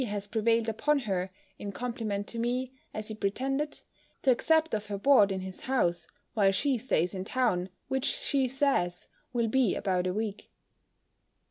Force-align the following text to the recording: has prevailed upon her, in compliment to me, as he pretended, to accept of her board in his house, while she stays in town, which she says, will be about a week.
has 0.03 0.25
prevailed 0.25 0.67
upon 0.67 0.97
her, 1.01 1.29
in 1.59 1.71
compliment 1.71 2.25
to 2.25 2.39
me, 2.39 2.73
as 2.91 3.09
he 3.09 3.13
pretended, 3.13 3.81
to 4.23 4.31
accept 4.31 4.73
of 4.73 4.87
her 4.87 4.97
board 4.97 5.31
in 5.31 5.41
his 5.41 5.59
house, 5.61 6.07
while 6.33 6.51
she 6.51 6.75
stays 6.75 7.13
in 7.13 7.23
town, 7.23 7.69
which 7.87 8.05
she 8.05 8.47
says, 8.47 9.07
will 9.31 9.47
be 9.47 9.75
about 9.75 10.07
a 10.07 10.13
week. 10.13 10.49